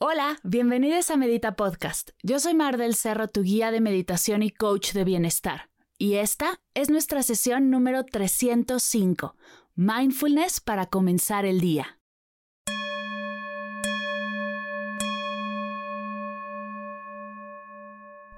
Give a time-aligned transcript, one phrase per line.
[0.00, 2.10] Hola, bienvenidos a Medita Podcast.
[2.22, 5.70] Yo soy Mar del Cerro, tu guía de meditación y coach de bienestar.
[5.98, 9.34] Y esta es nuestra sesión número 305,
[9.74, 11.98] Mindfulness para comenzar el día.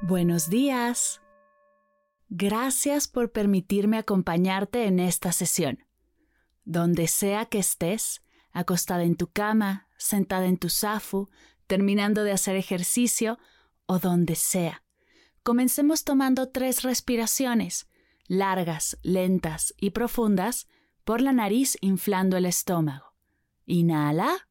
[0.01, 1.21] Buenos días.
[2.31, 5.85] Gracias por permitirme acompañarte en esta sesión.
[6.65, 11.29] Donde sea que estés, acostada en tu cama, sentada en tu zafu,
[11.67, 13.39] terminando de hacer ejercicio
[13.87, 14.83] o donde sea.
[15.43, 17.87] Comencemos tomando tres respiraciones,
[18.27, 20.67] largas, lentas y profundas,
[21.05, 23.15] por la nariz inflando el estómago.
[23.67, 24.49] Inhala.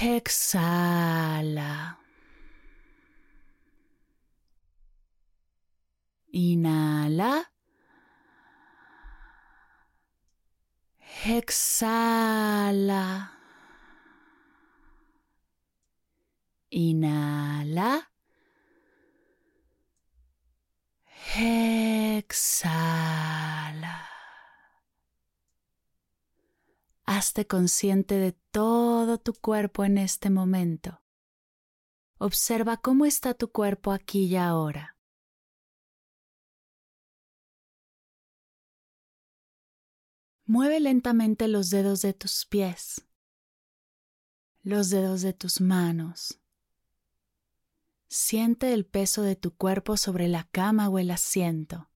[0.00, 1.98] Exhala.
[6.32, 7.51] Inhala.
[11.24, 13.02] Exhala.
[16.70, 18.10] Inhala.
[21.36, 22.92] Exhala.
[27.04, 31.02] Hazte consciente de todo tu cuerpo en este momento.
[32.18, 34.91] Observa cómo está tu cuerpo aquí y ahora.
[40.44, 43.06] Mueve lentamente los dedos de tus pies,
[44.62, 46.40] los dedos de tus manos.
[48.08, 51.88] Siente el peso de tu cuerpo sobre la cama o el asiento.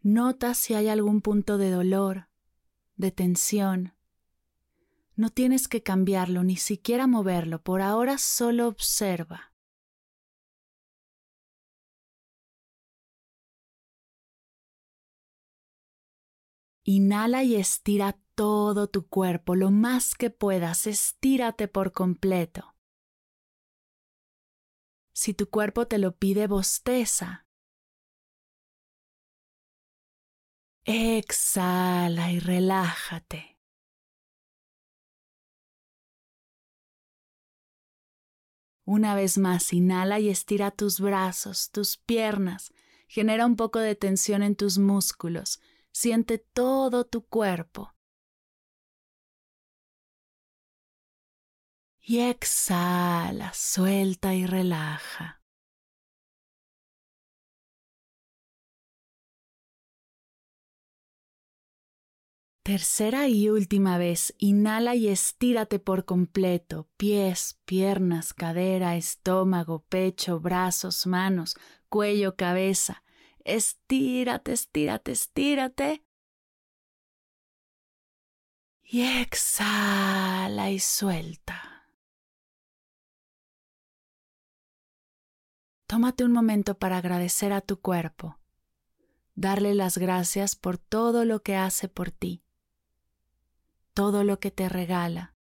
[0.00, 2.28] Nota si hay algún punto de dolor,
[2.96, 3.94] de tensión.
[5.14, 9.51] No tienes que cambiarlo ni siquiera moverlo, por ahora solo observa.
[16.84, 22.74] Inhala y estira todo tu cuerpo lo más que puedas, estírate por completo.
[25.14, 27.46] Si tu cuerpo te lo pide, bosteza.
[30.84, 33.60] Exhala y relájate.
[38.84, 42.72] Una vez más, inhala y estira tus brazos, tus piernas,
[43.06, 45.60] genera un poco de tensión en tus músculos
[45.92, 47.94] Siente todo tu cuerpo.
[52.00, 55.42] Y exhala, suelta y relaja.
[62.64, 71.06] Tercera y última vez, inhala y estírate por completo, pies, piernas, cadera, estómago, pecho, brazos,
[71.06, 71.56] manos,
[71.88, 73.02] cuello, cabeza.
[73.44, 76.04] Estírate, estírate, estírate.
[78.82, 81.72] Y exhala y suelta.
[85.86, 88.38] Tómate un momento para agradecer a tu cuerpo,
[89.34, 92.42] darle las gracias por todo lo que hace por ti,
[93.92, 95.36] todo lo que te regala.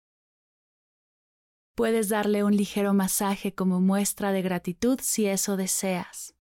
[1.74, 6.36] Puedes darle un ligero masaje como muestra de gratitud si eso deseas.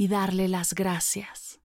[0.00, 1.60] Y darle las gracias.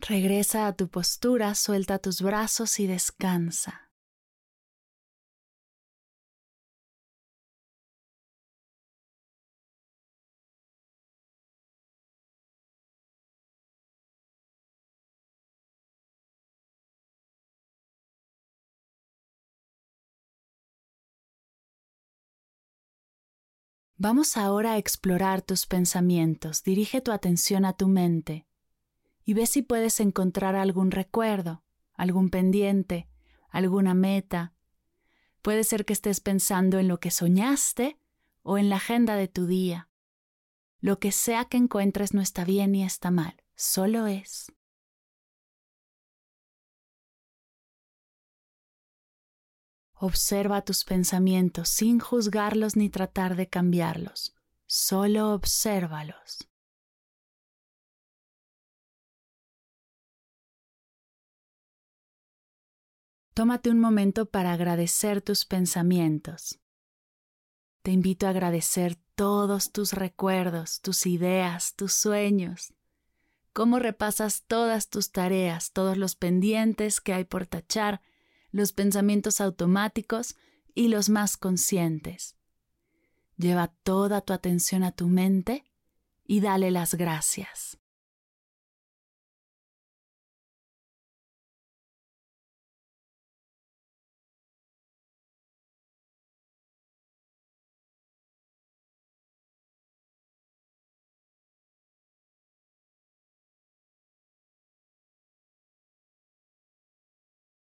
[0.00, 3.85] Regresa a tu postura, suelta tus brazos y descansa.
[23.98, 26.62] Vamos ahora a explorar tus pensamientos.
[26.62, 28.46] Dirige tu atención a tu mente
[29.24, 31.64] y ve si puedes encontrar algún recuerdo,
[31.94, 33.08] algún pendiente,
[33.48, 34.52] alguna meta.
[35.40, 37.98] Puede ser que estés pensando en lo que soñaste
[38.42, 39.88] o en la agenda de tu día.
[40.80, 44.52] Lo que sea que encuentres no está bien ni está mal, solo es.
[49.98, 54.36] Observa tus pensamientos sin juzgarlos ni tratar de cambiarlos.
[54.66, 56.46] Solo obsérvalos.
[63.32, 66.58] Tómate un momento para agradecer tus pensamientos.
[67.82, 72.74] Te invito a agradecer todos tus recuerdos, tus ideas, tus sueños.
[73.54, 78.02] Cómo repasas todas tus tareas, todos los pendientes que hay por tachar
[78.56, 80.34] los pensamientos automáticos
[80.74, 82.36] y los más conscientes.
[83.36, 85.64] Lleva toda tu atención a tu mente
[86.24, 87.78] y dale las gracias.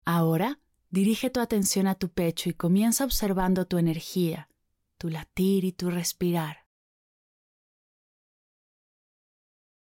[0.07, 0.60] Ahora
[0.91, 4.49] Dirige tu atención a tu pecho y comienza observando tu energía,
[4.99, 6.67] tu latir y tu respirar.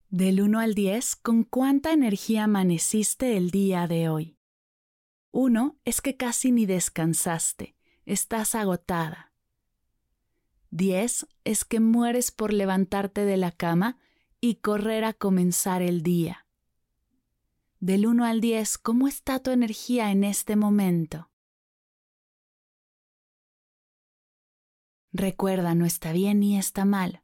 [0.10, 4.38] Del 1 al 10, ¿con cuánta energía amaneciste el día de hoy?
[5.32, 7.76] 1 es que casi ni descansaste,
[8.06, 9.34] estás agotada.
[10.70, 13.98] 10 es que mueres por levantarte de la cama
[14.40, 16.41] y correr a comenzar el día.
[17.82, 21.32] Del 1 al 10, ¿cómo está tu energía en este momento?
[25.12, 27.24] Recuerda, no está bien ni está mal.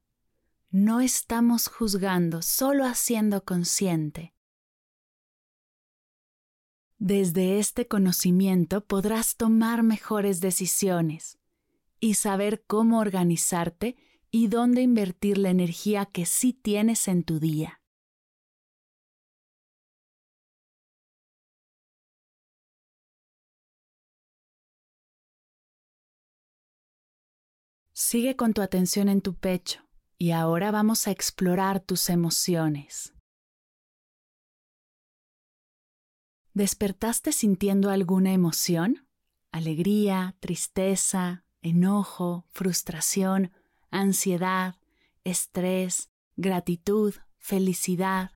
[0.72, 4.34] No estamos juzgando, solo haciendo consciente.
[6.98, 11.38] Desde este conocimiento podrás tomar mejores decisiones
[12.00, 13.96] y saber cómo organizarte
[14.32, 17.77] y dónde invertir la energía que sí tienes en tu día.
[28.10, 29.82] Sigue con tu atención en tu pecho
[30.18, 33.14] y ahora vamos a explorar tus emociones.
[36.54, 39.10] ¿Despertaste sintiendo alguna emoción?
[39.52, 43.52] Alegría, tristeza, enojo, frustración,
[43.92, 44.76] ansiedad,
[45.26, 48.32] estrés, gratitud, felicidad.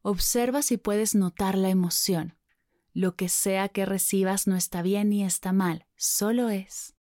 [0.00, 2.38] Observa si puedes notar la emoción.
[2.94, 6.94] Lo que sea que recibas no está bien ni está mal, solo es.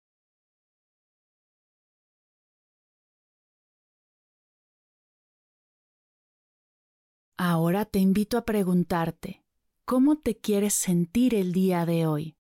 [7.40, 9.44] Ahora te invito a preguntarte,
[9.84, 12.36] ¿cómo te quieres sentir el día de hoy?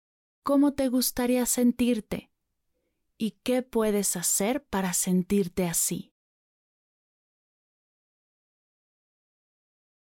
[0.44, 2.32] ¿Cómo te gustaría sentirte?
[3.18, 6.14] ¿Y qué puedes hacer para sentirte así?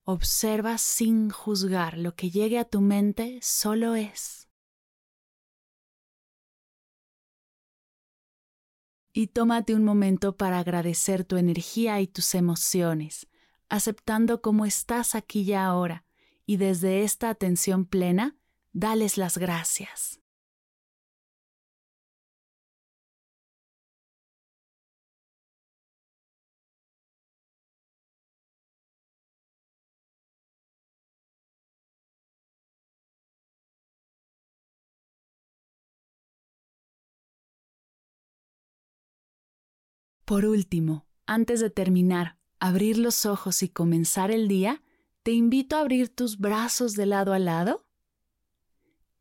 [0.04, 4.48] Observa sin juzgar lo que llegue a tu mente, solo es.
[9.12, 13.27] Y tómate un momento para agradecer tu energía y tus emociones
[13.68, 16.04] aceptando cómo estás aquí y ahora,
[16.46, 18.36] y desde esta atención plena,
[18.72, 20.20] dales las gracias.
[40.24, 44.82] Por último, antes de terminar, abrir los ojos y comenzar el día,
[45.22, 47.86] te invito a abrir tus brazos de lado a lado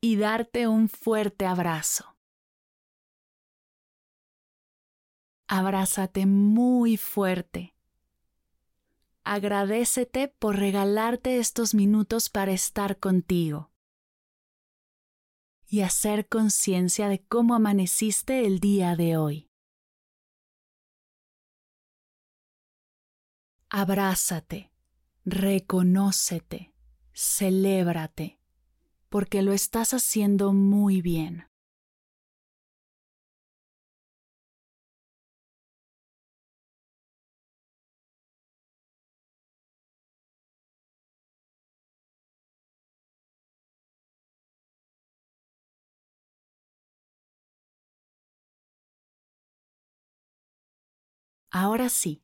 [0.01, 2.15] y darte un fuerte abrazo.
[5.47, 7.73] Abrázate muy fuerte.
[9.23, 13.71] Agradecete por regalarte estos minutos para estar contigo
[15.69, 19.46] y hacer conciencia de cómo amaneciste el día de hoy.
[23.69, 24.71] Abrázate,
[25.25, 26.73] reconócete,
[27.13, 28.39] celébrate,
[29.09, 31.47] porque lo estás haciendo muy bien.
[51.51, 52.23] Ahora sí,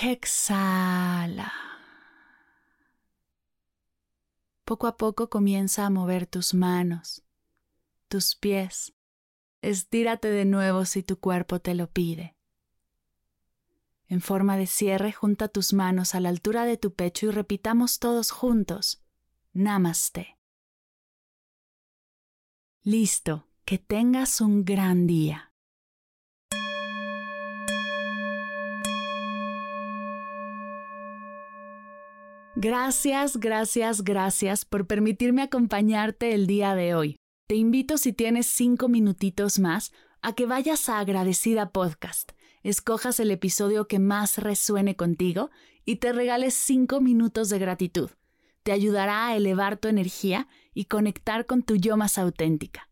[0.00, 1.52] Exhala.
[4.64, 7.24] Poco a poco comienza a mover tus manos,
[8.06, 8.94] tus pies.
[9.60, 12.36] Estírate de nuevo si tu cuerpo te lo pide.
[14.06, 17.98] En forma de cierre, junta tus manos a la altura de tu pecho y repitamos
[17.98, 19.02] todos juntos.
[19.52, 20.38] Namaste.
[22.82, 25.47] Listo, que tengas un gran día.
[32.60, 37.16] Gracias, gracias, gracias por permitirme acompañarte el día de hoy.
[37.46, 43.30] Te invito si tienes cinco minutitos más a que vayas a Agradecida Podcast escojas el
[43.30, 45.50] episodio que más resuene contigo
[45.84, 48.10] y te regales cinco minutos de gratitud.
[48.62, 52.87] Te ayudará a elevar tu energía y conectar con tu yo más auténtica.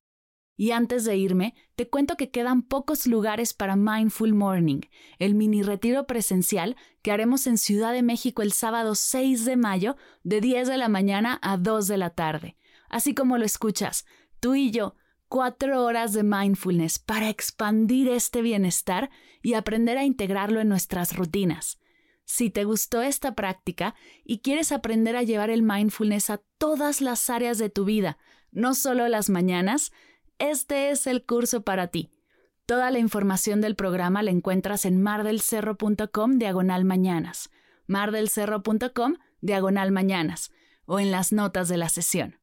[0.56, 4.80] Y antes de irme, te cuento que quedan pocos lugares para Mindful Morning,
[5.18, 9.96] el mini retiro presencial que haremos en Ciudad de México el sábado 6 de mayo
[10.22, 12.56] de 10 de la mañana a 2 de la tarde.
[12.88, 14.06] Así como lo escuchas,
[14.40, 14.94] tú y yo
[15.28, 19.10] cuatro horas de mindfulness para expandir este bienestar
[19.42, 21.78] y aprender a integrarlo en nuestras rutinas.
[22.24, 23.94] Si te gustó esta práctica
[24.24, 28.18] y quieres aprender a llevar el mindfulness a todas las áreas de tu vida,
[28.50, 29.92] no solo las mañanas,
[30.38, 32.10] este es el curso para ti.
[32.66, 37.50] Toda la información del programa la encuentras en mardelcerro.com diagonal mañanas,
[37.86, 40.50] mardelcerro.com diagonal mañanas
[40.84, 42.40] o en las notas de la sesión.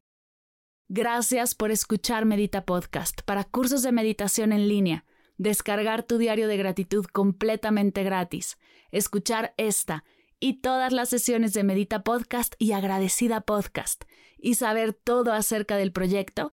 [0.88, 5.04] Gracias por escuchar Medita Podcast para cursos de meditación en línea,
[5.36, 8.58] descargar tu diario de gratitud completamente gratis,
[8.90, 10.04] escuchar esta
[10.40, 14.04] y todas las sesiones de Medita Podcast y Agradecida Podcast
[14.38, 16.52] y saber todo acerca del proyecto,